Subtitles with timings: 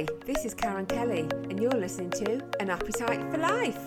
[0.00, 3.78] Hi, this is Karen Kelly, and you're listening to An Appetite for Life.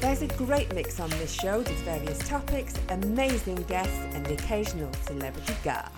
[0.00, 4.92] There's a great mix on this show with various topics, amazing guests, and the occasional
[5.04, 5.92] celebrity guest.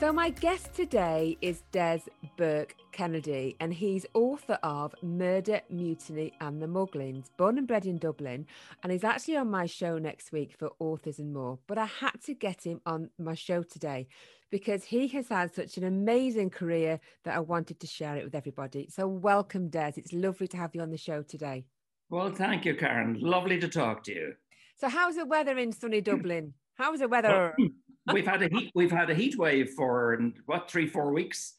[0.00, 2.00] So, my guest today is Des
[2.36, 7.96] Burke Kennedy, and he's author of Murder, Mutiny, and the Muglins, born and bred in
[7.96, 8.44] Dublin.
[8.82, 11.60] And he's actually on my show next week for Authors and More.
[11.68, 14.08] But I had to get him on my show today
[14.50, 18.34] because he has had such an amazing career that I wanted to share it with
[18.34, 18.88] everybody.
[18.90, 19.92] So, welcome, Des.
[19.94, 21.66] It's lovely to have you on the show today.
[22.10, 23.16] Well, thank you, Karen.
[23.20, 24.32] Lovely to talk to you.
[24.74, 26.52] So, how's the weather in sunny Dublin?
[26.74, 27.54] How's the weather?
[27.56, 27.68] Well,
[28.12, 31.54] we've had a heat we've had a heat wave for what three four weeks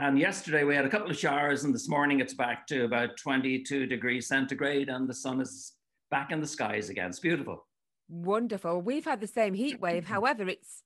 [0.00, 3.18] and yesterday we had a couple of showers and this morning it's back to about
[3.18, 5.74] 22 degrees centigrade and the sun is
[6.10, 7.10] back in the skies again.
[7.10, 7.66] It's beautiful.
[8.08, 8.80] Wonderful.
[8.80, 10.04] We've had the same heat wave.
[10.16, 10.84] However it's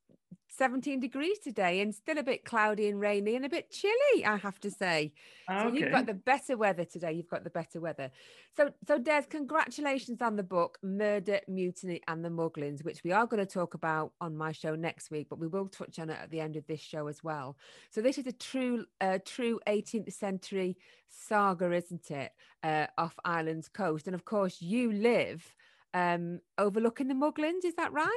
[0.57, 4.37] 17 degrees today and still a bit cloudy and rainy and a bit chilly, I
[4.37, 5.13] have to say.
[5.51, 5.63] Okay.
[5.63, 7.13] So you've got the better weather today.
[7.13, 8.11] You've got the better weather.
[8.57, 13.27] So, so Des, congratulations on the book Murder, Mutiny, and the Muglins, which we are
[13.27, 16.19] going to talk about on my show next week, but we will touch on it
[16.23, 17.57] at the end of this show as well.
[17.91, 20.77] So this is a true, uh, true 18th century
[21.09, 24.07] saga, isn't it, uh, off Ireland's coast?
[24.07, 25.55] And of course, you live
[25.95, 27.65] um, overlooking the Muglins.
[27.65, 28.09] Is that right?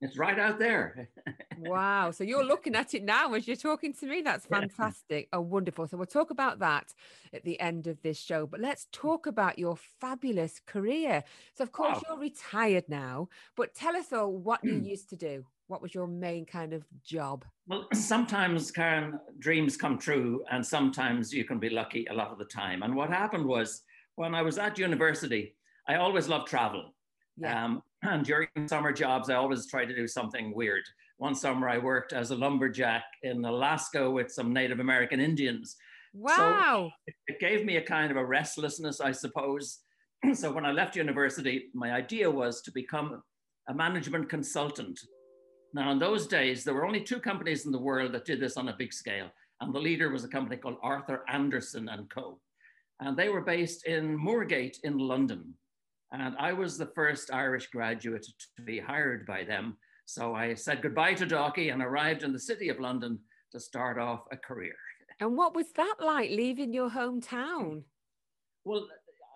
[0.00, 1.08] It's right out there.
[1.58, 2.12] wow.
[2.12, 4.22] So you're looking at it now as you're talking to me.
[4.22, 5.28] That's fantastic.
[5.32, 5.88] Oh, wonderful.
[5.88, 6.94] So we'll talk about that
[7.32, 8.46] at the end of this show.
[8.46, 11.24] But let's talk about your fabulous career.
[11.54, 12.02] So, of course, wow.
[12.10, 15.44] you're retired now, but tell us all what you used to do.
[15.66, 17.44] What was your main kind of job?
[17.66, 22.38] Well, sometimes, Karen, dreams come true, and sometimes you can be lucky a lot of
[22.38, 22.82] the time.
[22.82, 23.82] And what happened was
[24.14, 26.94] when I was at university, I always loved travel.
[27.36, 27.64] Yeah.
[27.64, 30.84] Um, and during summer jobs, I always try to do something weird.
[31.18, 35.76] One summer, I worked as a lumberjack in Alaska with some Native American Indians.
[36.14, 36.90] Wow.
[37.08, 39.80] So it gave me a kind of a restlessness, I suppose.
[40.34, 43.22] so when I left university, my idea was to become
[43.68, 44.98] a management consultant.
[45.74, 48.56] Now, in those days, there were only two companies in the world that did this
[48.56, 49.28] on a big scale.
[49.60, 52.40] And the leader was a company called Arthur Andersen and Co.
[53.00, 55.54] And they were based in Moorgate in London.
[56.12, 58.26] And I was the first Irish graduate
[58.56, 59.76] to be hired by them.
[60.06, 63.18] So I said goodbye to Dalkey and arrived in the city of London
[63.52, 64.74] to start off a career.
[65.20, 67.82] And what was that like leaving your hometown?
[68.64, 68.86] Well,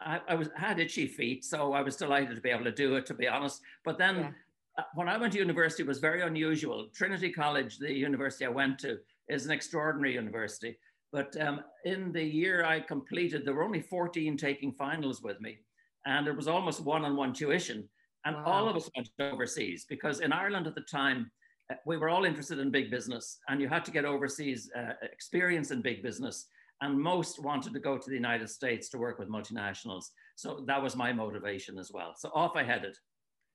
[0.00, 2.96] I, I was had itchy feet, so I was delighted to be able to do
[2.96, 3.60] it, to be honest.
[3.84, 4.30] But then yeah.
[4.78, 6.88] Uh, when I went to university, it was very unusual.
[6.94, 8.96] Trinity College, the university I went to,
[9.28, 10.78] is an extraordinary university.
[11.12, 15.58] But um, in the year I completed, there were only 14 taking finals with me
[16.05, 17.89] and it was almost one-on-one tuition.
[18.25, 18.43] And wow.
[18.45, 21.31] all of us went overseas because in Ireland at the time,
[21.71, 24.93] uh, we were all interested in big business, and you had to get overseas uh,
[25.01, 26.45] experience in big business.
[26.81, 30.05] And most wanted to go to the United States to work with multinationals.
[30.35, 32.13] So that was my motivation as well.
[32.15, 32.95] So off I headed.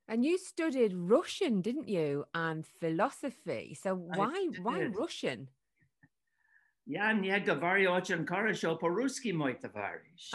[0.09, 2.25] And you studied Russian, didn't you?
[2.35, 3.79] And philosophy.
[3.81, 5.49] So why why Russian?
[6.85, 10.33] Ja, nie говори очень хорошо по-русски, мой товарищ.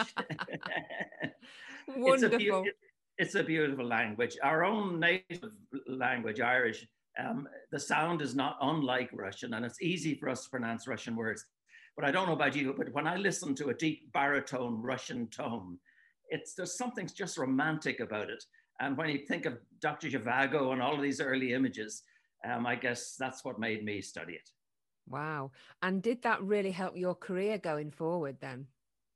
[1.88, 2.64] Wonderful.
[3.18, 4.36] It's a, it's a, beautiful language.
[4.42, 5.50] Our own native
[5.86, 6.86] language, Irish,
[7.18, 11.14] um, the sound is not unlike Russian, and it's easy for us to pronounce Russian
[11.14, 11.44] words.
[11.94, 15.28] But I don't know about you, but when I listen to a deep baritone Russian
[15.28, 15.78] tone,
[16.30, 18.42] it's there's something just romantic about it.
[18.80, 20.08] And when you think of Dr.
[20.08, 22.02] Zhivago and all of these early images,
[22.44, 24.48] um, I guess that's what made me study it.
[25.08, 25.50] Wow.
[25.82, 28.66] And did that really help your career going forward then?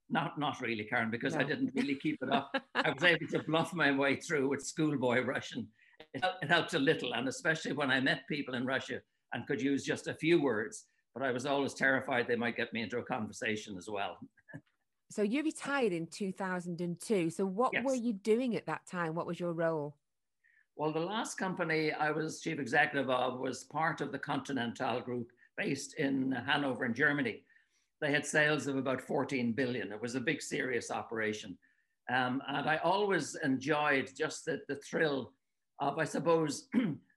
[0.09, 1.41] Not, not really, Karen, because no.
[1.41, 2.55] I didn't really keep it up.
[2.75, 5.67] I was able to bluff my way through with schoolboy Russian.
[6.15, 9.01] It, it helped a little, and especially when I met people in Russia
[9.33, 10.85] and could use just a few words.
[11.15, 14.19] But I was always terrified they might get me into a conversation as well.
[15.11, 17.31] so you retired in 2002.
[17.31, 17.85] So what yes.
[17.85, 19.15] were you doing at that time?
[19.15, 19.97] What was your role?
[20.77, 25.33] Well, the last company I was chief executive of was part of the Continental Group
[25.57, 27.43] based in Hanover in Germany.
[28.01, 29.93] They had sales of about 14 billion.
[29.93, 31.57] It was a big, serious operation.
[32.13, 35.33] Um, and I always enjoyed just the, the thrill
[35.81, 36.69] of, I suppose,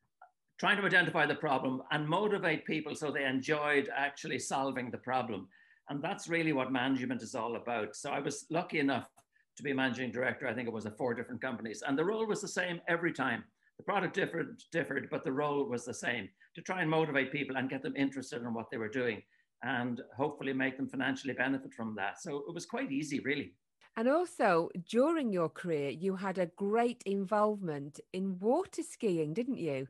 [0.60, 5.48] trying to identify the problem and motivate people so they enjoyed actually solving the problem.
[5.90, 7.96] And that's really what management is all about.
[7.96, 9.08] So I was lucky enough
[9.58, 10.48] to be managing director.
[10.48, 11.84] I think it was at four different companies.
[11.86, 13.44] And the role was the same every time.
[13.78, 17.58] The product differed, differed, but the role was the same to try and motivate people
[17.58, 19.22] and get them interested in what they were doing
[19.64, 22.22] and hopefully make them financially benefit from that.
[22.22, 23.54] So it was quite easy, really.
[23.98, 29.88] And also, during your career, you had a great involvement in water skiing, didn't you?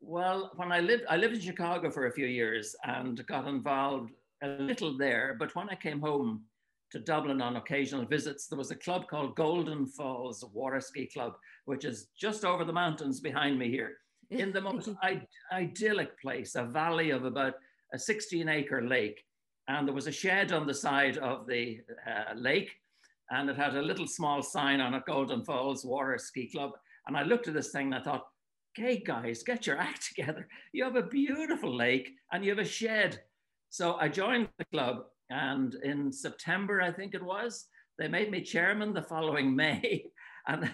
[0.00, 4.12] Well, when I lived, I lived in Chicago for a few years and got involved
[4.42, 5.36] a little there.
[5.38, 6.44] But when I came home
[6.90, 11.34] to Dublin on occasional visits, there was a club called Golden Falls Water Ski Club,
[11.64, 13.96] which is just over the mountains behind me here,
[14.30, 14.90] in the most
[15.52, 17.54] idyllic place, a valley of about
[17.94, 19.24] a 16 acre lake.
[19.68, 22.70] And there was a shed on the side of the uh, lake,
[23.30, 26.72] and it had a little small sign on it Golden Falls Water Ski Club.
[27.06, 28.26] And I looked at this thing and I thought,
[28.76, 30.46] okay, guys, get your act together.
[30.72, 33.22] You have a beautiful lake and you have a shed.
[33.70, 37.66] So I joined the club, and in September, I think it was,
[37.98, 40.06] they made me chairman the following May.
[40.46, 40.70] And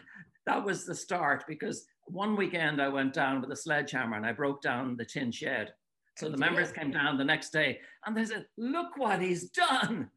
[0.47, 4.33] that was the start because one weekend I went down with a sledgehammer and I
[4.33, 5.73] broke down the tin shed.
[6.21, 10.11] So the members came down the next day and they said, Look what he's done.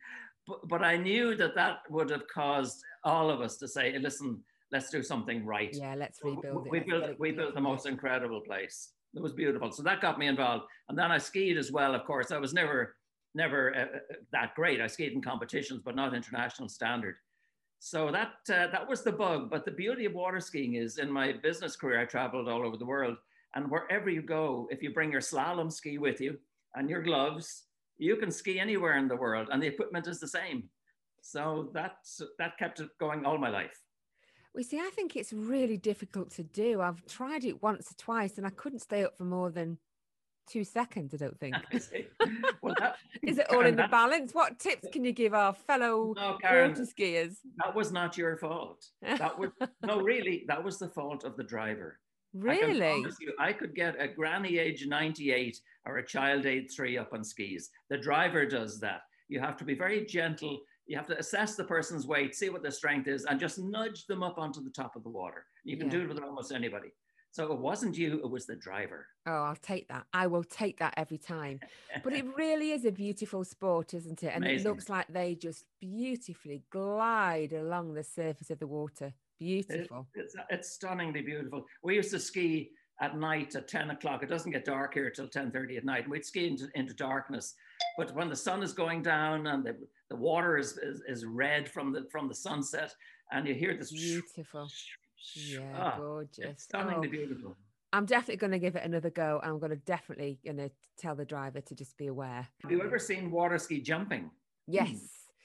[0.46, 4.44] But, but I knew that that would have caused all of us to say, Listen,
[4.74, 5.70] let's do something right.
[5.72, 6.72] Yeah, let's rebuild it.
[6.72, 8.90] We built, we built the most incredible place.
[9.16, 9.72] It was beautiful.
[9.72, 10.66] So that got me involved.
[10.90, 12.32] And then I skied as well, of course.
[12.32, 12.98] I was never,
[13.34, 14.82] never uh, uh that great.
[14.82, 17.16] I skied in competitions, but not international standard.
[17.80, 19.50] So that, uh, that was the bug.
[19.50, 22.76] But the beauty of water skiing is in my business career, I traveled all over
[22.76, 23.16] the world.
[23.56, 26.38] And wherever you go, if you bring your slalom ski with you
[26.76, 27.64] and your gloves,
[27.98, 30.70] you can ski anywhere in the world and the equipment is the same.
[31.22, 33.80] So that's, that kept it going all my life.
[34.56, 36.82] We see, I think it's really difficult to do.
[36.82, 39.78] I've tried it once or twice and I couldn't stay up for more than
[40.48, 41.56] two seconds, I don't think.
[42.62, 44.34] well, that, Is it all Karen, in the balance?
[44.34, 47.38] What tips can you give our fellow no, Karen, water skiers?
[47.64, 48.86] That was not your fault.
[49.02, 49.50] That was
[49.86, 52.00] no, really, that was the fault of the driver.
[52.34, 52.88] Really?
[52.88, 57.14] I, you, I could get a granny age 98 or a child age three up
[57.14, 57.70] on skis.
[57.90, 59.02] The driver does that.
[59.28, 62.62] You have to be very gentle you have to assess the person's weight, see what
[62.62, 65.46] their strength is, and just nudge them up onto the top of the water.
[65.64, 65.94] You can yeah.
[65.94, 66.90] do it with almost anybody.
[67.32, 69.08] So it wasn't you, it was the driver.
[69.26, 70.06] Oh, I'll take that.
[70.14, 71.62] I will take that every time.
[72.04, 74.34] but it really is a beautiful sport, isn't it?
[74.36, 74.68] And Amazing.
[74.68, 79.14] it looks like they just beautifully glide along the surface of the water.
[79.40, 80.08] Beautiful.
[80.16, 81.66] It, it's, it's stunningly beautiful.
[81.84, 82.72] We used to ski
[83.02, 84.24] at night at 10 o'clock.
[84.24, 86.04] It doesn't get dark here till 10.30 at night.
[86.04, 87.56] And we'd ski into, into darkness.
[87.98, 89.76] But when the sun is going down and the,
[90.10, 92.94] the water is, is, is red from the from the sunset,
[93.32, 94.68] and you hear this beautiful,
[95.36, 97.12] yeah, ah, gorgeous, stunningly oh.
[97.12, 97.58] beautiful.
[97.92, 99.40] I'm definitely going to give it another go.
[99.44, 102.48] I'm going to definitely going to tell the driver to just be aware.
[102.64, 104.32] Have you ever seen water ski jumping?
[104.68, 104.90] Yes.
[104.90, 104.98] Hmm.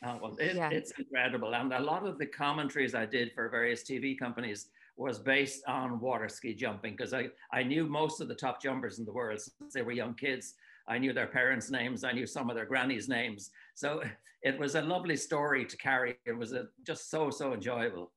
[0.04, 0.70] Oh, well, it, yeah.
[0.70, 1.54] it's incredible.
[1.54, 6.00] And a lot of the commentaries I did for various TV companies was based on
[6.00, 9.40] water ski jumping because I, I knew most of the top jumpers in the world
[9.40, 10.54] since they were young kids.
[10.86, 12.04] I knew their parents' names.
[12.04, 13.50] I knew some of their grannies' names.
[13.74, 14.02] So
[14.42, 16.16] it was a lovely story to carry.
[16.26, 18.12] It was a, just so, so enjoyable.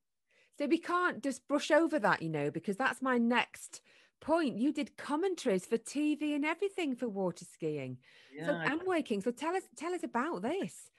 [0.58, 3.80] So we can't just brush over that, you know, because that's my next
[4.20, 4.56] point.
[4.56, 7.98] You did commentaries for TV and everything for water skiing
[8.34, 9.22] yeah, so, and waking.
[9.22, 10.90] So tell us, tell us about this.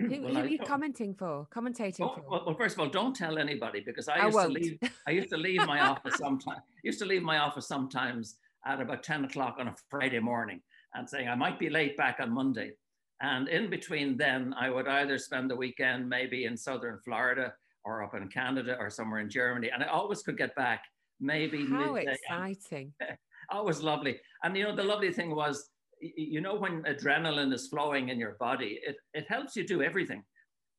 [0.00, 1.46] Who, well, who are you commenting for?
[1.54, 2.24] Commentating oh, for?
[2.28, 4.78] Well, well, first of all, don't tell anybody because I used I to leave.
[5.06, 6.60] I used to leave my office sometimes.
[6.82, 8.36] Used to leave my office sometimes
[8.66, 10.60] at about ten o'clock on a Friday morning,
[10.94, 12.72] and saying I might be late back on Monday.
[13.20, 17.52] And in between then, I would either spend the weekend maybe in southern Florida
[17.84, 19.70] or up in Canada or somewhere in Germany.
[19.72, 20.84] And I always could get back
[21.20, 22.16] maybe How midday.
[22.30, 22.92] exciting.
[23.50, 24.18] always lovely.
[24.42, 25.68] And you know, the lovely thing was,
[26.00, 30.22] you know, when adrenaline is flowing in your body, it, it helps you do everything.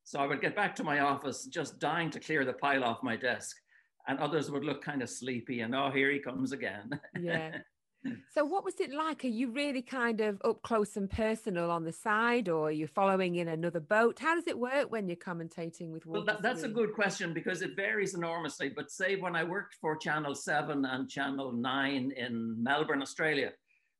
[0.04, 3.02] So I would get back to my office just dying to clear the pile off
[3.02, 3.56] my desk.
[4.08, 6.98] And others would look kind of sleepy and, oh, here he comes again.
[7.20, 7.58] Yeah.
[8.34, 9.24] So, what was it like?
[9.24, 12.88] Are you really kind of up close and personal on the side, or are you
[12.88, 14.18] following in another boat?
[14.18, 17.62] How does it work when you're commentating with Well, that, that's a good question because
[17.62, 18.72] it varies enormously.
[18.74, 23.52] But say when I worked for Channel 7 and Channel 9 in Melbourne, Australia,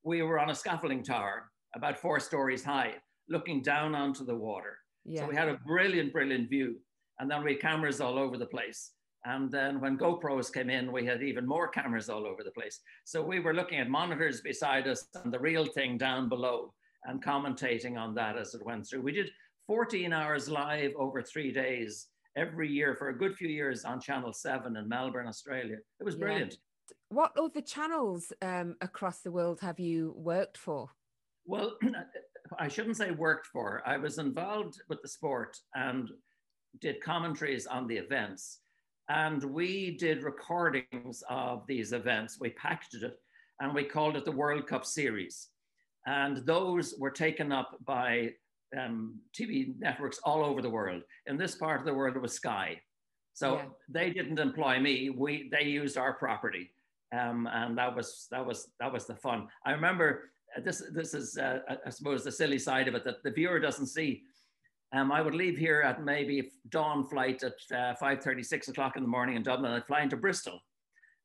[0.05, 2.95] we were on a scaffolding tower about four stories high,
[3.29, 4.77] looking down onto the water.
[5.05, 5.23] Yeah.
[5.23, 6.77] So we had a brilliant, brilliant view.
[7.19, 8.93] And then we had cameras all over the place.
[9.25, 12.81] And then when GoPros came in, we had even more cameras all over the place.
[13.05, 17.25] So we were looking at monitors beside us and the real thing down below and
[17.25, 19.03] commentating on that as it went through.
[19.03, 19.31] We did
[19.69, 24.33] 14 hours live over three days every year for a good few years on Channel
[24.33, 25.77] 7 in Melbourne, Australia.
[26.01, 26.57] It was brilliant.
[27.13, 30.89] What other channels um, across the world have you worked for?
[31.45, 31.77] Well,
[32.59, 33.83] I shouldn't say worked for.
[33.85, 36.09] I was involved with the sport and
[36.81, 38.61] did commentaries on the events
[39.11, 42.39] and we did recordings of these events.
[42.41, 43.19] We packaged it
[43.61, 45.49] and we called it the World Cup Series.
[46.07, 48.31] And those were taken up by
[48.79, 51.03] um, TV networks all over the world.
[51.27, 52.81] In this part of the world, it was Sky.
[53.35, 53.65] So yeah.
[53.89, 55.11] they didn't employ me.
[55.11, 56.71] We they used our property,
[57.13, 59.49] um, and that was that was that was the fun.
[59.67, 60.83] I remember uh, this.
[60.93, 64.23] This is uh, I suppose the silly side of it that the viewer doesn't see.
[64.95, 69.03] Um, I would leave here at maybe dawn flight at uh, 5.30, 6 o'clock in
[69.03, 69.73] the morning in Dublin.
[69.73, 70.61] I'd fly into Bristol.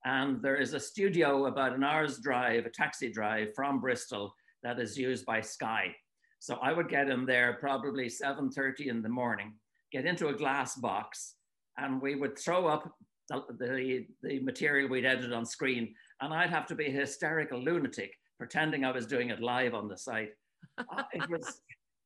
[0.06, 4.80] And there is a studio about an hour's drive, a taxi drive from Bristol that
[4.80, 5.94] is used by Sky.
[6.40, 9.54] So I would get in there probably 7.30 in the morning,
[9.92, 11.36] get into a glass box,
[11.78, 12.90] and we would throw up
[13.30, 15.94] the, the, the material we'd edited on screen.
[16.22, 19.88] And I'd have to be a hysterical lunatic pretending I was doing it live on
[19.88, 20.30] the site.
[20.78, 21.62] Uh, it was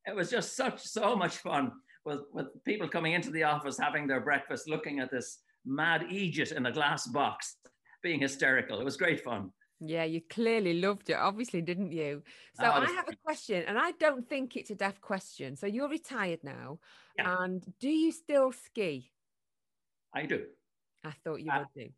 [0.07, 1.71] it was just such so much fun
[2.05, 6.51] with, with people coming into the office having their breakfast looking at this mad Egypt
[6.51, 7.57] in a glass box
[8.01, 12.23] being hysterical it was great fun yeah you clearly loved it obviously didn't you
[12.55, 15.67] so oh, i have a question and i don't think it's a deaf question so
[15.67, 16.79] you're retired now
[17.17, 17.43] yeah.
[17.43, 19.11] and do you still ski
[20.15, 20.43] i do
[21.03, 21.89] i thought you uh, would do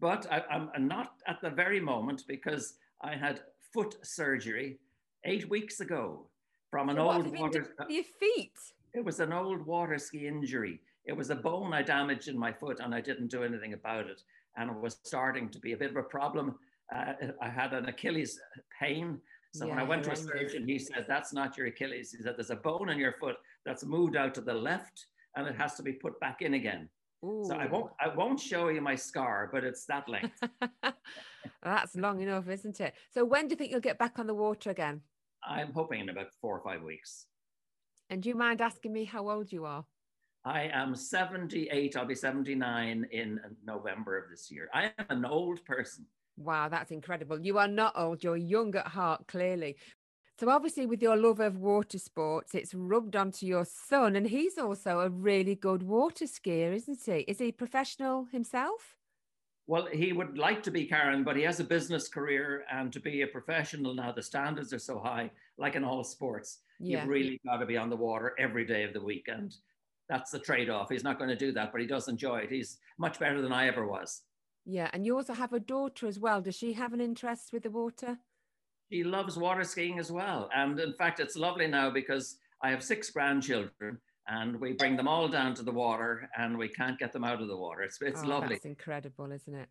[0.00, 3.40] but I, i'm not at the very moment because i had
[3.72, 4.78] foot surgery
[5.24, 6.28] eight weeks ago
[6.70, 7.74] from an so old water.
[7.88, 8.52] Your feet.
[8.94, 10.80] It was an old water ski injury.
[11.04, 14.06] It was a bone I damaged in my foot, and I didn't do anything about
[14.06, 14.22] it.
[14.56, 16.56] And it was starting to be a bit of a problem.
[16.94, 18.40] Uh, I had an Achilles
[18.78, 19.20] pain.
[19.54, 22.12] So yeah, when I went to a surgeon, he said, That's not your Achilles.
[22.12, 25.46] He said, There's a bone in your foot that's moved out to the left and
[25.46, 26.88] it has to be put back in again.
[27.24, 27.44] Ooh.
[27.46, 30.40] So I won't I won't show you my scar, but it's that length.
[31.62, 32.94] that's long enough, isn't it?
[33.10, 35.00] So when do you think you'll get back on the water again?
[35.46, 37.26] I'm hoping in about four or five weeks.
[38.10, 39.84] And do you mind asking me how old you are?
[40.44, 41.96] I am 78.
[41.96, 44.70] I'll be 79 in November of this year.
[44.72, 46.06] I am an old person.
[46.38, 47.40] Wow, that's incredible.
[47.40, 49.76] You are not old, you're young at heart, clearly.
[50.38, 54.56] So, obviously, with your love of water sports, it's rubbed onto your son, and he's
[54.56, 57.20] also a really good water skier, isn't he?
[57.26, 58.94] Is he professional himself?
[59.66, 63.00] Well, he would like to be Karen, but he has a business career, and to
[63.00, 66.60] be a professional now, the standards are so high, like in all sports.
[66.78, 67.00] Yeah.
[67.00, 69.52] You've really got to be on the water every day of the week, and
[70.08, 70.88] that's the trade-off.
[70.88, 72.50] He's not going to do that, but he does enjoy it.
[72.50, 74.22] He's much better than I ever was.
[74.64, 76.40] Yeah, and you also have a daughter as well.
[76.40, 78.18] Does she have an interest with the water?
[78.90, 82.82] She loves water skiing as well, and in fact, it's lovely now because I have
[82.82, 87.12] six grandchildren and we bring them all down to the water and we can't get
[87.12, 87.82] them out of the water.
[87.82, 88.56] It's, it's oh, lovely.
[88.56, 89.68] That's incredible, isn't it?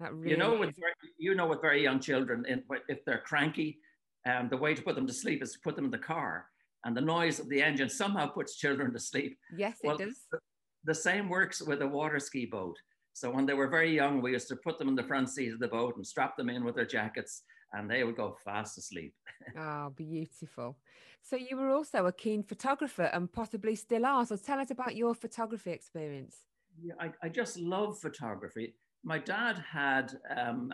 [0.00, 2.44] That really you know, with very, you know, with very young children,
[2.88, 3.78] if they're cranky,
[4.26, 6.46] um, the way to put them to sleep is to put them in the car,
[6.84, 9.38] and the noise of the engine somehow puts children to sleep.
[9.56, 10.26] Yes, well, it does.
[10.30, 10.38] The,
[10.84, 12.76] the same works with a water ski boat.
[13.14, 15.52] So when they were very young, we used to put them in the front seat
[15.52, 18.78] of the boat and strap them in with their jackets, and they would go fast
[18.78, 19.14] asleep.
[19.58, 20.76] oh, beautiful.
[21.22, 24.24] So you were also a keen photographer and possibly still are.
[24.26, 26.36] So tell us about your photography experience.
[26.80, 28.74] Yeah, I, I just love photography.
[29.02, 30.72] My dad had um,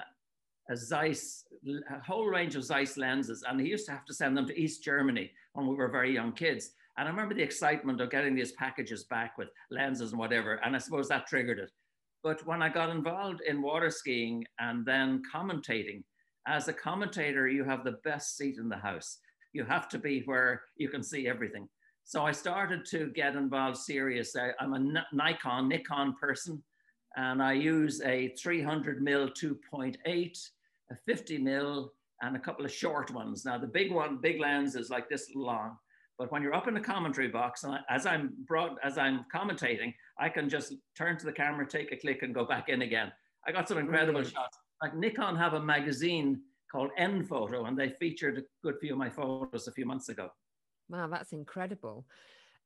[0.71, 1.45] a Zeiss,
[1.91, 4.61] a whole range of Zeiss lenses, and he used to have to send them to
[4.61, 6.73] East Germany when we were very young kids.
[6.99, 10.55] And I remember the excitement of getting these packages back with lenses and whatever.
[10.65, 11.71] And I suppose that triggered it.
[12.23, 16.05] But when I got involved in water skiing and then commentating,
[16.47, 19.19] as a commentator, you have the best seat in the house
[19.53, 21.69] you have to be where you can see everything.
[22.05, 24.35] So I started to get involved serious.
[24.37, 26.63] I, am a Nikon, Nikon person,
[27.17, 30.49] and I use a 300 mil 2.8,
[30.91, 33.45] a 50 mil, and a couple of short ones.
[33.45, 35.77] Now the big one, big lens is like this long,
[36.19, 39.25] but when you're up in the commentary box, and I, as I'm brought, as I'm
[39.33, 42.83] commentating, I can just turn to the camera, take a click, and go back in
[42.83, 43.13] again.
[43.47, 44.59] I got some incredible shots.
[44.83, 48.99] Like Nikon have a magazine called N Photo, and they featured a good few of
[48.99, 50.29] my photos a few months ago.
[50.89, 52.05] Wow, that's incredible.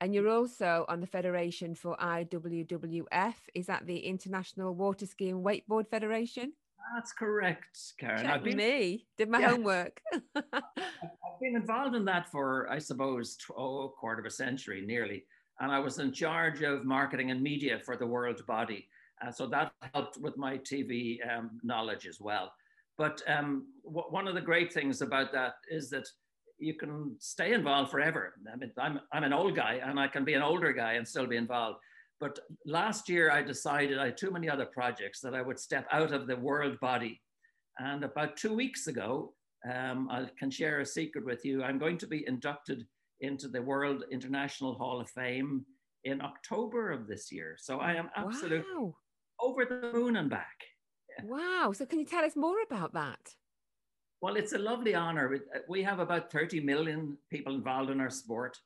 [0.01, 3.35] And you're also on the Federation for IWWF.
[3.55, 6.53] Is that the International Water Skiing Wakeboard Federation?
[6.95, 8.23] That's correct, Karen.
[8.23, 9.51] Check I've been, me, did my yeah.
[9.51, 10.01] homework.
[10.35, 15.25] I've been involved in that for, I suppose, oh, a quarter of a century nearly.
[15.61, 18.89] And I was in charge of marketing and media for the world body.
[19.25, 22.53] Uh, so that helped with my TV um, knowledge as well.
[22.99, 26.07] But um, one of the great things about that is that
[26.59, 28.35] you can stay involved forever.
[28.51, 31.07] I mean, I'm, I'm an old guy and I can be an older guy and
[31.07, 31.79] still be involved.
[32.19, 35.87] But last year I decided I had too many other projects that I would step
[35.93, 37.21] out of the world body.
[37.79, 39.35] And about two weeks ago,
[39.71, 41.63] um, I can share a secret with you.
[41.63, 42.87] I'm going to be inducted
[43.21, 45.67] into the World International Hall of Fame
[46.05, 47.57] in October of this year.
[47.59, 48.95] So I am absolutely wow.
[49.41, 50.65] Over the moon and back.
[51.25, 51.73] Wow.
[51.75, 53.35] So, can you tell us more about that?
[54.21, 55.39] Well, it's a lovely honor.
[55.69, 58.59] We have about 30 million people involved in our sport.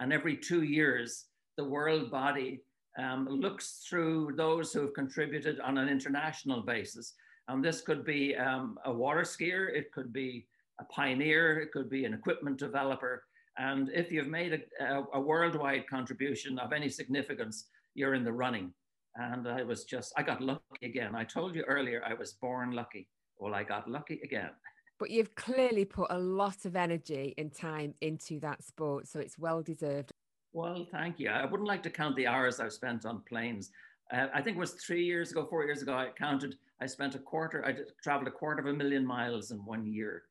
[0.00, 1.26] And every two years,
[1.56, 2.62] the world body
[2.98, 7.14] um, looks through those who have contributed on an international basis.
[7.48, 10.46] And this could be um, a water skier, it could be
[10.80, 13.24] a pioneer, it could be an equipment developer.
[13.58, 18.32] And if you've made a, a, a worldwide contribution of any significance, you're in the
[18.32, 18.72] running.
[19.16, 21.14] And I was just, I got lucky again.
[21.14, 23.08] I told you earlier I was born lucky.
[23.38, 24.50] Well, I got lucky again.
[24.98, 29.38] But you've clearly put a lot of energy and time into that sport, so it's
[29.38, 30.10] well deserved.
[30.52, 31.30] Well, thank you.
[31.30, 33.70] I wouldn't like to count the hours I've spent on planes.
[34.12, 37.14] Uh, I think it was three years ago, four years ago, I counted, I spent
[37.14, 40.22] a quarter, I did, traveled a quarter of a million miles in one year.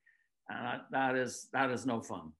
[0.49, 2.31] And that is, that is no fun.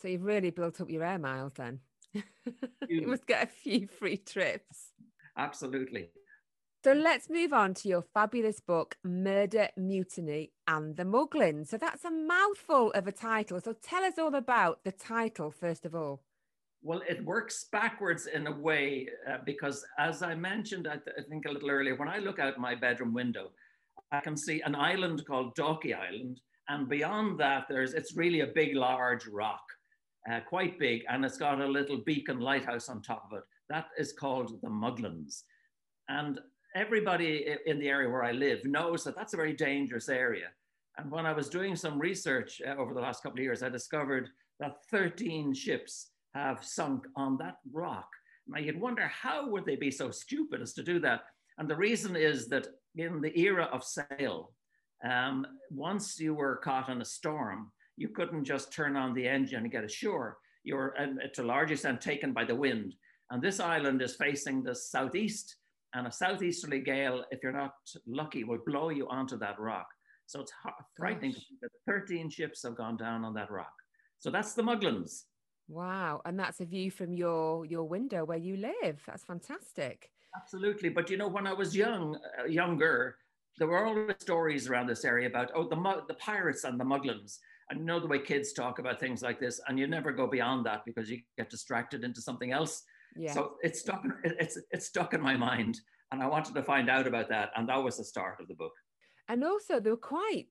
[0.00, 1.80] So you've really built up your air miles then.
[2.88, 4.92] you must get a few free trips.
[5.36, 6.10] Absolutely.
[6.84, 11.68] So let's move on to your fabulous book, Murder, Mutiny, and the Muglins.
[11.68, 13.60] So that's a mouthful of a title.
[13.60, 16.24] So tell us all about the title, first of all.
[16.82, 21.22] Well, it works backwards in a way uh, because, as I mentioned, I, th- I,
[21.28, 23.52] think a little earlier, when I look out my bedroom window,
[24.10, 28.48] I can see an island called Dalkey Island, and beyond that, there's it's really a
[28.48, 29.62] big, large rock,
[30.28, 33.44] uh, quite big, and it's got a little beacon lighthouse on top of it.
[33.72, 35.44] That is called the Muglins,
[36.10, 36.38] and
[36.74, 40.48] everybody in the area where I live knows that that's a very dangerous area.
[40.98, 43.70] And when I was doing some research uh, over the last couple of years, I
[43.70, 44.28] discovered
[44.60, 48.10] that 13 ships have sunk on that rock.
[48.46, 51.22] Now you'd wonder how would they be so stupid as to do that?
[51.56, 54.52] And the reason is that in the era of sail,
[55.02, 59.62] um, once you were caught in a storm, you couldn't just turn on the engine
[59.62, 60.36] and get ashore.
[60.62, 60.94] You were,
[61.32, 62.96] to a large extent, taken by the wind.
[63.32, 65.56] And this island is facing the southeast
[65.94, 67.74] and a southeasterly gale, if you're not
[68.06, 69.86] lucky, will blow you onto that rock.
[70.26, 70.52] So it's
[70.96, 73.72] frightening that 13 ships have gone down on that rock.
[74.18, 75.22] So that's the Muglins.
[75.68, 79.02] Wow, and that's a view from your your window where you live.
[79.06, 80.10] That's fantastic.
[80.36, 83.16] Absolutely, but you know, when I was young, uh, younger,
[83.58, 87.38] there were always stories around this area about oh the the pirates and the Muglins.
[87.70, 90.26] And you know the way kids talk about things like this, and you never go
[90.26, 92.82] beyond that because you get distracted into something else.
[93.16, 93.32] Yeah.
[93.32, 94.04] So it's stuck.
[94.24, 97.68] It's it's stuck in my mind, and I wanted to find out about that, and
[97.68, 98.72] that was the start of the book.
[99.28, 100.46] And also, they were quite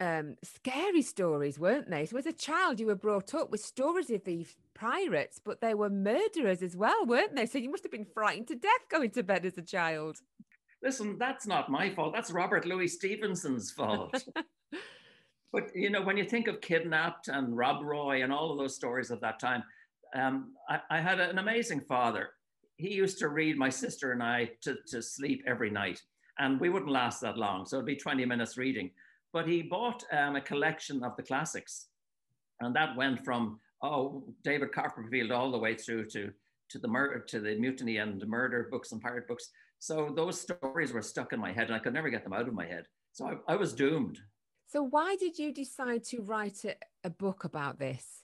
[0.00, 2.06] um, scary stories, weren't they?
[2.06, 5.74] So, as a child, you were brought up with stories of these pirates, but they
[5.74, 7.46] were murderers as well, weren't they?
[7.46, 10.18] So, you must have been frightened to death going to bed as a child.
[10.82, 12.12] Listen, that's not my fault.
[12.12, 14.24] That's Robert Louis Stevenson's fault.
[15.52, 18.74] but you know, when you think of kidnapped and Rob Roy and all of those
[18.74, 19.62] stories of that time,
[20.14, 22.30] um, I, I, had an amazing father.
[22.76, 26.00] He used to read my sister and I to, to sleep every night,
[26.38, 27.64] and we wouldn't last that long.
[27.66, 28.90] So it'd be 20 minutes reading.
[29.32, 31.86] But he bought um, a collection of the classics,
[32.60, 36.30] and that went from oh David Copperfield all the way through to
[36.70, 39.48] to the murder to the mutiny and murder books and pirate books.
[39.78, 42.48] So those stories were stuck in my head, and I could never get them out
[42.48, 42.86] of my head.
[43.12, 44.18] So I, I was doomed.
[44.68, 48.21] So why did you decide to write a, a book about this?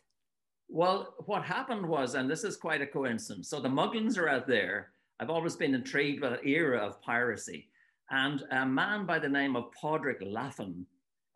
[0.68, 3.48] Well, what happened was, and this is quite a coincidence.
[3.48, 4.90] So the Muglins are out there.
[5.18, 7.68] I've always been intrigued by the era of piracy.
[8.10, 10.84] And a man by the name of Pádraig Laffan,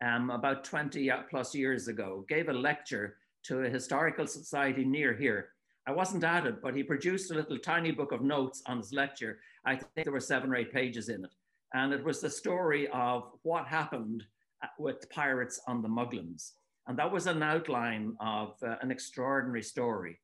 [0.05, 5.49] um, about 20 plus years ago, gave a lecture to a historical society near here.
[5.87, 8.93] I wasn't at it, but he produced a little tiny book of notes on his
[8.93, 9.39] lecture.
[9.65, 11.35] I think there were seven or eight pages in it.
[11.75, 14.25] And it was the story of what happened
[14.63, 16.53] uh, with pirates on the Muglins.
[16.87, 20.19] And that was an outline of uh, an extraordinary story.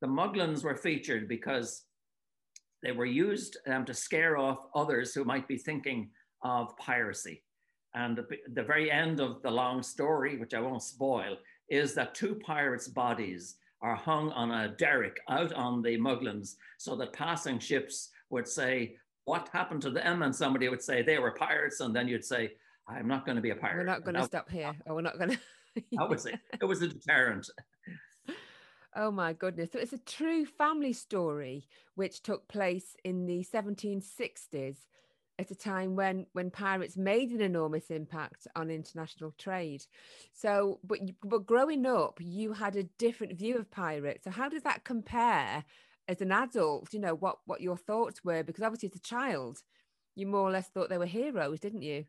[0.00, 1.84] The Muglins were featured because
[2.82, 6.10] they were used um, to scare off others who might be thinking
[6.42, 7.42] of piracy.
[7.94, 11.36] And the, the very end of the long story, which I won't spoil,
[11.68, 16.94] is that two pirates' bodies are hung on a derrick out on the Muglins so
[16.96, 20.22] that passing ships would say, What happened to them?
[20.22, 21.80] And somebody would say, They were pirates.
[21.80, 22.52] And then you'd say,
[22.88, 23.78] I'm not going to be a pirate.
[23.78, 24.74] We're not going to stop here.
[24.86, 25.38] Or we're not going to.
[25.98, 27.48] I would say it was a deterrent.
[28.94, 29.72] Oh my goodness.
[29.72, 34.86] So it's a true family story which took place in the 1760s
[35.38, 39.84] at a time when when pirates made an enormous impact on international trade.
[40.32, 44.24] So but but growing up you had a different view of pirates.
[44.24, 45.64] So how does that compare
[46.08, 49.62] as an adult, you know, what what your thoughts were because obviously as a child
[50.14, 52.06] you more or less thought they were heroes, didn't you?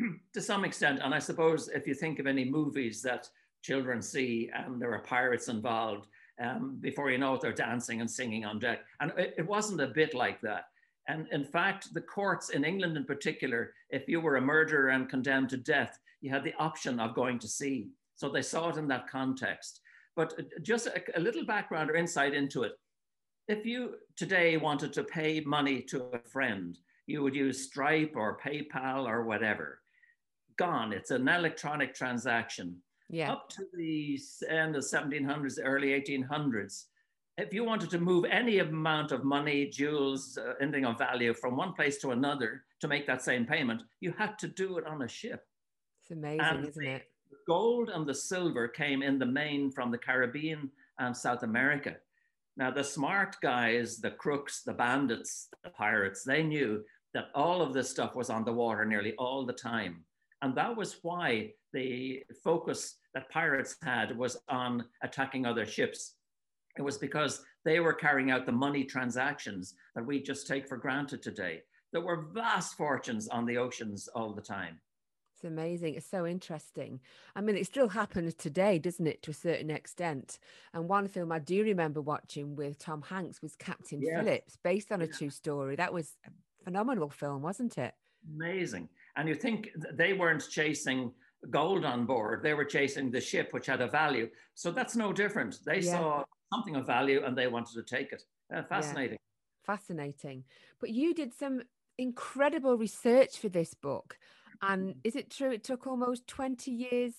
[0.32, 1.00] to some extent.
[1.02, 3.28] And I suppose if you think of any movies that
[3.62, 6.06] children see and there are pirates involved,
[6.40, 8.80] um, before you know it, they're dancing and singing on deck.
[9.00, 10.64] And it, it wasn't a bit like that.
[11.08, 15.08] And in fact, the courts in England in particular, if you were a murderer and
[15.08, 17.88] condemned to death, you had the option of going to sea.
[18.14, 19.80] So they saw it in that context.
[20.14, 22.72] But uh, just a, a little background or insight into it.
[23.48, 28.38] If you today wanted to pay money to a friend, you would use Stripe or
[28.38, 29.80] PayPal or whatever.
[30.60, 30.92] Gone.
[30.92, 32.76] It's an electronic transaction.
[33.08, 33.32] Yeah.
[33.32, 36.84] Up to the end of 1700s, early 1800s,
[37.38, 41.56] if you wanted to move any amount of money, jewels, uh, anything of value from
[41.56, 45.00] one place to another to make that same payment, you had to do it on
[45.00, 45.46] a ship.
[46.02, 47.04] It's amazing, and isn't it?
[47.48, 51.96] Gold and the silver came in the main from the Caribbean and South America.
[52.58, 57.72] Now, the smart guys, the crooks, the bandits, the pirates, they knew that all of
[57.72, 60.04] this stuff was on the water nearly all the time.
[60.42, 66.14] And that was why the focus that pirates had was on attacking other ships
[66.76, 70.76] it was because they were carrying out the money transactions that we just take for
[70.76, 71.62] granted today.
[71.92, 74.80] There were vast fortunes on the oceans all the time.
[75.34, 75.94] It's amazing.
[75.94, 77.00] It's so interesting.
[77.34, 80.38] I mean, it still happens today, doesn't it, to a certain extent?
[80.74, 84.20] And one film I do remember watching with Tom Hanks was Captain yeah.
[84.20, 85.76] Phillips, based on a true story.
[85.76, 86.30] That was a
[86.64, 87.94] phenomenal film, wasn't it?
[88.36, 88.88] Amazing.
[89.16, 91.12] And you think they weren't chasing
[91.48, 94.28] gold on board, they were chasing the ship, which had a value.
[94.54, 95.58] So that's no different.
[95.64, 95.92] They yeah.
[95.92, 98.22] saw something of value and they wanted to take it.
[98.54, 99.12] Uh, fascinating.
[99.12, 99.74] Yeah.
[99.74, 100.44] Fascinating.
[100.80, 101.62] But you did some
[101.98, 104.18] incredible research for this book.
[104.62, 104.98] And mm-hmm.
[105.04, 107.14] is it true it took almost 20 years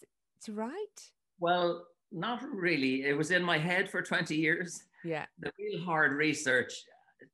[0.45, 1.12] to write?
[1.39, 3.06] Well, not really.
[3.06, 4.84] It was in my head for 20 years.
[5.04, 5.25] Yeah.
[5.39, 6.73] The real hard research,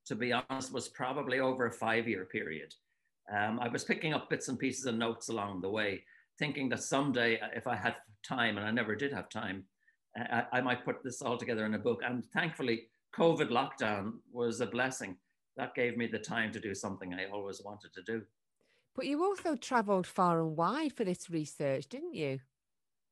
[0.06, 2.74] to be honest, was probably over a five year period.
[3.36, 6.04] Um, I was picking up bits and pieces of notes along the way,
[6.40, 9.66] thinking that someday, if I had time, and I never did have time,
[10.16, 12.02] I, I might put this all together in a book.
[12.06, 15.18] And thankfully, COVID lockdown was a blessing.
[15.58, 18.22] That gave me the time to do something I always wanted to do.
[18.96, 22.40] But you also traveled far and wide for this research, didn't you?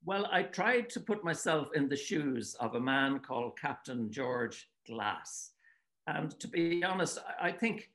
[0.04, 4.70] Well, I tried to put myself in the shoes of a man called Captain George
[4.88, 5.52] Glass.
[6.08, 7.90] And to be honest, I think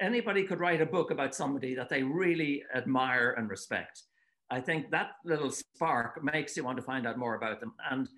[0.00, 4.02] anybody could write a book about somebody that they really admire and respect.
[4.50, 7.72] I think that little spark makes you want to find out more about them.
[7.90, 8.08] And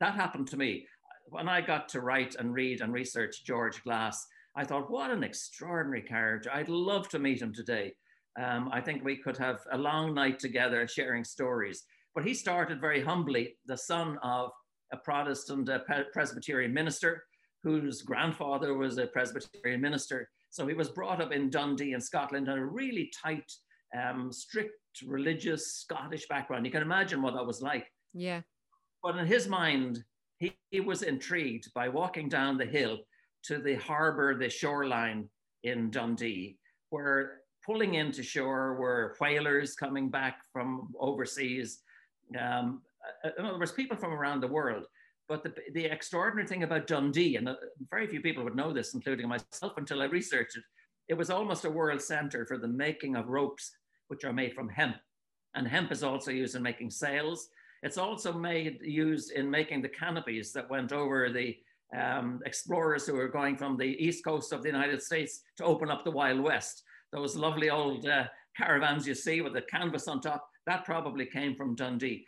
[0.00, 0.86] that happened to me.
[1.28, 5.22] When I got to write and read and research George Glass, I thought, what an
[5.22, 6.50] extraordinary character.
[6.52, 7.94] I'd love to meet him today.
[8.40, 11.84] Um, I think we could have a long night together sharing stories.
[12.14, 14.50] But he started very humbly, the son of
[14.92, 15.80] a Protestant uh,
[16.12, 17.24] Presbyterian minister
[17.62, 20.30] whose grandfather was a Presbyterian minister.
[20.50, 23.50] So he was brought up in Dundee in Scotland in a really tight,
[23.96, 24.72] um, strict
[25.06, 26.64] religious Scottish background.
[26.64, 27.86] You can imagine what that was like.
[28.14, 28.40] Yeah.
[29.02, 30.02] But in his mind,
[30.38, 32.98] he, he was intrigued by walking down the hill
[33.44, 35.28] to the harbor, the shoreline
[35.62, 36.58] in Dundee,
[36.90, 41.80] where pulling into shore were whalers coming back from overseas.
[42.38, 42.82] Um,
[43.24, 44.86] uh, in other words, people from around the world.
[45.28, 47.56] But the, the extraordinary thing about Dundee, and uh,
[47.90, 50.62] very few people would know this, including myself, until I researched it,
[51.08, 53.72] it was almost a world center for the making of ropes,
[54.08, 54.96] which are made from hemp.
[55.54, 57.48] And hemp is also used in making sails.
[57.82, 61.56] It's also made used in making the canopies that went over the
[61.96, 65.90] um, explorers who were going from the east coast of the United States to open
[65.90, 66.82] up the Wild West.
[67.12, 68.24] Those lovely old uh,
[68.56, 72.24] caravans you see with the canvas on top, that probably came from Dundee.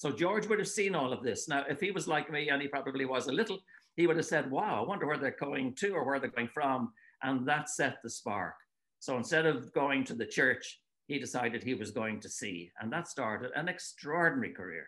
[0.00, 1.46] So George would have seen all of this.
[1.46, 3.58] Now, if he was like me, and he probably was a little,
[3.96, 6.48] he would have said, wow, I wonder where they're going to or where they're going
[6.48, 6.94] from.
[7.22, 8.54] And that set the spark.
[9.00, 12.70] So instead of going to the church, he decided he was going to sea.
[12.80, 14.86] And that started an extraordinary career.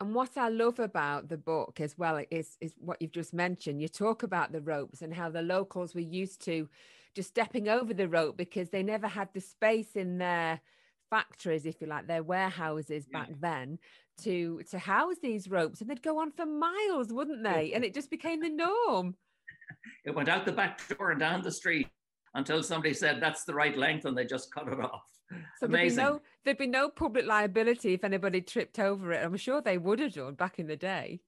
[0.00, 3.82] And what I love about the book as well is, is what you've just mentioned.
[3.82, 6.66] You talk about the ropes and how the locals were used to
[7.14, 10.62] just stepping over the rope because they never had the space in their
[11.10, 13.18] factories, if you like, their warehouses yeah.
[13.18, 13.78] back then
[14.22, 15.80] to to house these ropes.
[15.80, 17.72] And they'd go on for miles, wouldn't they?
[17.74, 19.16] And it just became the norm.
[20.04, 21.88] It went out the back door and down the street
[22.34, 25.02] until somebody said that's the right length and they just cut it off.
[25.58, 25.96] So Amazing.
[25.96, 29.24] There'd be, no, there'd be no public liability if anybody tripped over it.
[29.24, 31.20] I'm sure they would have done back in the day.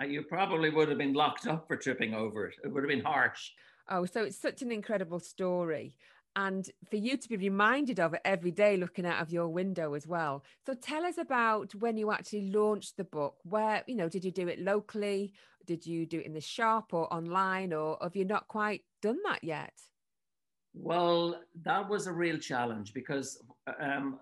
[0.00, 2.54] Uh, you probably would have been locked up for tripping over it.
[2.64, 3.50] It would have been harsh.
[3.90, 5.94] Oh, so it's such an incredible story.
[6.34, 9.94] And for you to be reminded of it every day looking out of your window
[9.94, 10.44] as well.
[10.64, 13.36] So tell us about when you actually launched the book.
[13.44, 15.34] Where, you know, did you do it locally?
[15.66, 17.72] Did you do it in the shop or online?
[17.72, 19.74] Or have you not quite done that yet?
[20.74, 23.42] Well, that was a real challenge because
[23.80, 24.18] um,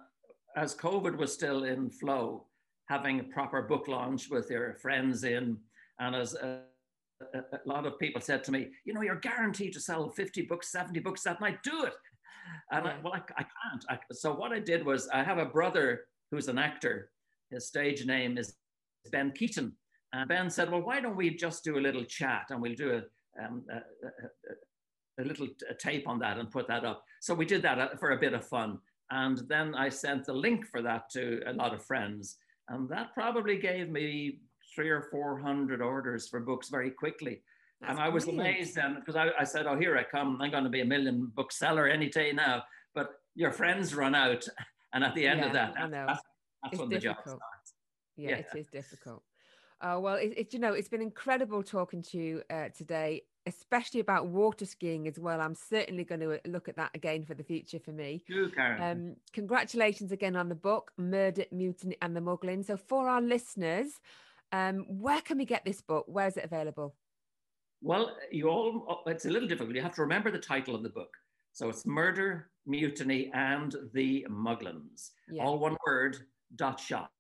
[0.57, 2.47] as COVID was still in flow,
[2.87, 5.57] having a proper book launch with your friends in,
[6.01, 6.63] and as a,
[7.35, 10.73] a, lot of people said to me, you know, you're guaranteed to sell 50 books,
[10.73, 11.95] 70 books that night, do it.
[12.71, 12.87] And.
[12.87, 13.85] I, well, I, I can't.
[13.89, 17.11] I, so what I did was I have a brother who's an actor.
[17.51, 18.55] His stage name is
[19.11, 19.73] Ben Keaton.
[20.13, 22.93] And Ben said, well, why don't we just do a little chat and we'll do
[22.93, 27.05] a, um, a, a, a little tape on that and put that up.
[27.21, 28.79] So we did that uh, for a bit of fun.
[29.11, 32.37] And then I sent the link for that to a lot of friends.
[32.69, 34.41] And that probably gave me
[34.75, 37.43] three or 400 orders for books very quickly.
[37.81, 38.57] That's and I was brilliant.
[38.57, 40.39] amazed then because I, I, said, Oh, here I come.
[40.41, 42.63] I'm going to be a million bookseller any day now.
[42.95, 44.47] But your friends run out.
[44.93, 45.93] And at the end yeah, of that, that's,
[46.65, 46.91] that's when difficult.
[46.91, 47.75] the job starts.
[48.17, 49.23] Yeah, yeah, it is difficult.
[49.81, 54.01] Uh, well, it, it, you know, it's been incredible talking to you uh, today, especially
[54.01, 55.41] about water skiing as well.
[55.41, 58.23] I'm certainly going to uh, look at that again for the future for me.
[58.27, 58.51] You.
[58.59, 62.65] Um, congratulations again on the book, Murder, Mutiny, and the Muglin.
[62.65, 64.01] So, for our listeners,
[64.53, 66.05] um, where can we get this book?
[66.09, 66.97] Where is it available?
[67.83, 69.75] Well, you all, it's a little difficult.
[69.75, 71.17] You have to remember the title of the book.
[71.53, 75.11] So it's Murder, Mutiny, and the Muglins.
[75.29, 75.45] Yeah.
[75.45, 76.19] All one word,
[76.57, 77.11] dot shop.